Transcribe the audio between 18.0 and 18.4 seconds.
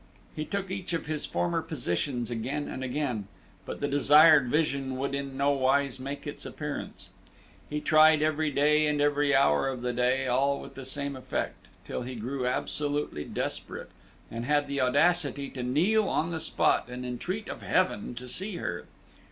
to